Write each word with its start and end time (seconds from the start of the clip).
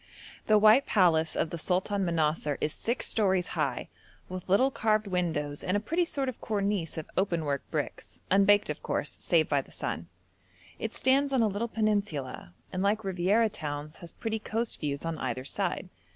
The 0.47 0.57
white 0.57 0.87
palace 0.87 1.35
of 1.35 1.51
the 1.51 1.59
Sultan 1.59 2.03
Manassar 2.05 2.57
is 2.59 2.73
six 2.73 3.05
stories 3.05 3.49
high, 3.49 3.87
with 4.29 4.49
little 4.49 4.71
carved 4.71 5.05
windows 5.05 5.63
and 5.63 5.77
a 5.77 5.79
pretty 5.79 6.05
sort 6.05 6.27
of 6.27 6.41
cornice 6.41 6.97
of 6.97 7.07
open 7.15 7.45
work 7.45 7.61
bricks, 7.69 8.19
unbaked 8.31 8.71
of 8.71 8.81
course, 8.81 9.19
save 9.21 9.47
by 9.47 9.61
the 9.61 9.71
sun. 9.71 10.07
It 10.79 10.95
stands 10.95 11.31
on 11.31 11.43
a 11.43 11.47
little 11.47 11.67
peninsula, 11.67 12.55
and 12.73 12.81
like 12.81 13.03
Riviera 13.03 13.49
towns, 13.49 13.97
has 13.97 14.11
pretty 14.11 14.39
coast 14.39 14.79
views 14.79 15.05
on 15.05 15.19
either 15.19 15.45
side. 15.45 15.87